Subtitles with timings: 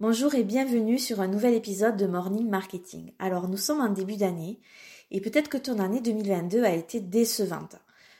[0.00, 3.10] Bonjour et bienvenue sur un nouvel épisode de Morning Marketing.
[3.18, 4.60] Alors nous sommes en début d'année
[5.10, 7.74] et peut-être que ton année 2022 a été décevante.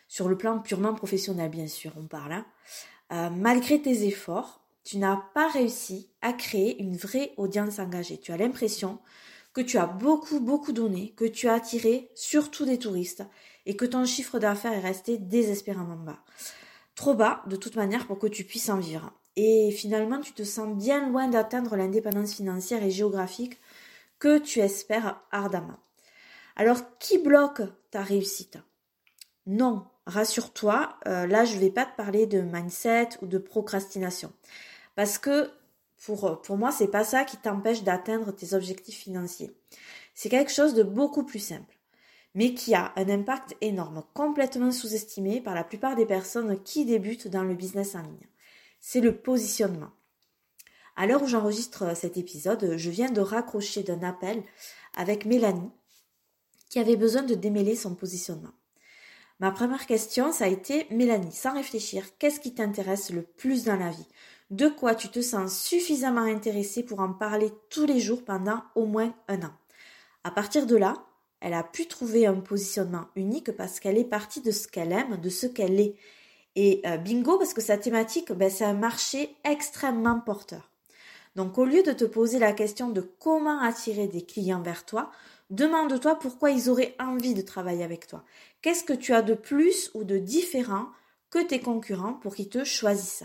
[0.09, 2.33] Sur le plan purement professionnel bien sûr, on parle.
[2.33, 2.47] Hein.
[3.13, 8.19] Euh, malgré tes efforts, tu n'as pas réussi à créer une vraie audience engagée.
[8.19, 8.99] Tu as l'impression
[9.53, 13.23] que tu as beaucoup beaucoup donné, que tu as attiré surtout des touristes
[13.67, 16.19] et que ton chiffre d'affaires est resté désespérément bas.
[16.99, 20.43] Trop bas de toute manière pour que tu puisses en vivre et finalement tu te
[20.43, 23.61] sens bien loin d'atteindre l'indépendance financière et géographique
[24.19, 25.79] que tu espères ardemment.
[26.57, 28.59] Alors qui bloque ta réussite?
[29.47, 34.33] Non, rassure-toi, euh, là je ne vais pas te parler de mindset ou de procrastination
[34.97, 35.53] parce que
[36.05, 39.53] pour, pour moi c'est pas ça qui t'empêche d'atteindre tes objectifs financiers.
[40.15, 41.78] C'est quelque chose de beaucoup plus simple
[42.39, 47.29] mais qui a un impact énorme, complètement sous-estimé par la plupart des personnes qui débutent
[47.29, 48.29] dans le business en ligne
[48.81, 49.91] c'est le positionnement.
[50.97, 54.43] À l'heure où j'enregistre cet épisode, je viens de raccrocher d'un appel
[54.97, 55.71] avec Mélanie
[56.69, 58.53] qui avait besoin de démêler son positionnement.
[59.41, 63.77] Ma première question, ça a été Mélanie, sans réfléchir, qu'est-ce qui t'intéresse le plus dans
[63.77, 64.07] la vie?
[64.51, 68.87] De quoi tu te sens suffisamment intéressée pour en parler tous les jours pendant au
[68.87, 69.53] moins un an?
[70.25, 70.95] À partir de là,
[71.41, 75.17] elle a pu trouver un positionnement unique parce qu'elle est partie de ce qu'elle aime,
[75.17, 75.95] de ce qu'elle est.
[76.57, 80.71] Et euh, bingo, parce que sa thématique, ben, c'est un marché extrêmement porteur.
[81.37, 85.11] Donc au lieu de te poser la question de comment attirer des clients vers toi,
[85.51, 88.25] demande-toi pourquoi ils auraient envie de travailler avec toi.
[88.61, 90.87] Qu'est-ce que tu as de plus ou de différent
[91.31, 93.25] que tes concurrents pour qu'ils te choisissent?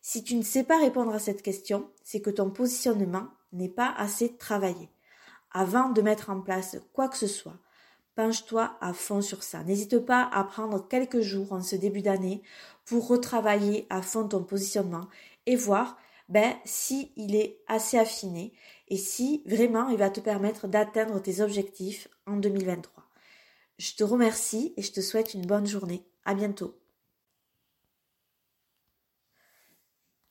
[0.00, 3.92] Si tu ne sais pas répondre à cette question, c'est que ton positionnement n'est pas
[3.96, 4.90] assez travaillé.
[5.54, 7.56] Avant de mettre en place quoi que ce soit,
[8.16, 9.62] penche-toi à fond sur ça.
[9.62, 12.42] N'hésite pas à prendre quelques jours en ce début d'année
[12.84, 15.08] pour retravailler à fond ton positionnement
[15.46, 15.96] et voir
[16.28, 18.52] ben, si il est assez affiné
[18.88, 23.04] et si vraiment il va te permettre d'atteindre tes objectifs en 2023.
[23.78, 26.04] Je te remercie et je te souhaite une bonne journée.
[26.24, 26.74] À bientôt.